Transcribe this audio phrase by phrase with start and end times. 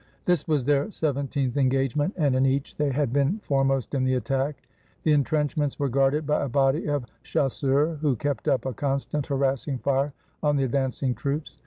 [0.25, 4.55] This was their seventeenth engagement, and in each they had been foremost in the attack.
[5.03, 9.27] The intrenchments were guarded by a body of chas seurs, who kept up a constant
[9.27, 10.11] harassing fire
[10.41, 11.59] on the ad vancing troops.